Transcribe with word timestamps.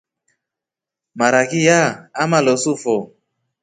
Maaraki 1.17 1.59
ya 1.67 1.79
amalosu 2.23 2.71
fo. 2.81 2.95